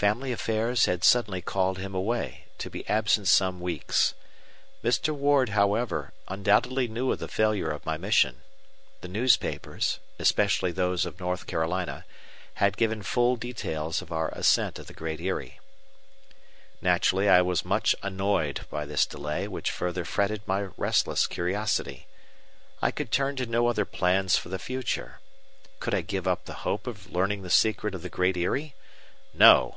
[0.00, 4.14] Family affairs had suddenly called him away, to be absent some weeks.
[4.82, 5.14] Mr.
[5.14, 8.40] Ward, however, undoubtedly knew of the failure of my mission.
[9.02, 12.06] The newspapers, especially those of North Carolina,
[12.54, 15.60] had given full details of our ascent of the Great Eyrie.
[16.80, 22.06] Naturally, I was much annoyed by this delay which further fretted my restless curiosity.
[22.80, 25.20] I could turn to no other plans for the future.
[25.78, 28.74] Could I give up the hope of learning the secret of the Great Eyrie?
[29.34, 29.76] No!